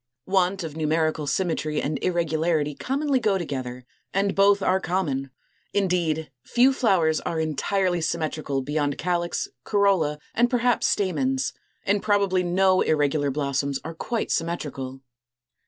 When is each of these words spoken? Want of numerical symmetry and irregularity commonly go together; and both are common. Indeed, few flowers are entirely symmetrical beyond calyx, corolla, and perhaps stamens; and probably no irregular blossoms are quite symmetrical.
Want 0.25 0.63
of 0.63 0.75
numerical 0.75 1.27
symmetry 1.27 1.79
and 1.79 2.03
irregularity 2.03 2.73
commonly 2.73 3.19
go 3.19 3.37
together; 3.37 3.85
and 4.15 4.33
both 4.33 4.63
are 4.63 4.79
common. 4.79 5.29
Indeed, 5.75 6.31
few 6.43 6.73
flowers 6.73 7.19
are 7.19 7.39
entirely 7.39 8.01
symmetrical 8.01 8.63
beyond 8.63 8.97
calyx, 8.97 9.47
corolla, 9.63 10.17
and 10.33 10.49
perhaps 10.49 10.87
stamens; 10.87 11.53
and 11.83 12.01
probably 12.01 12.41
no 12.41 12.81
irregular 12.81 13.29
blossoms 13.29 13.79
are 13.85 13.93
quite 13.93 14.31
symmetrical. 14.31 15.01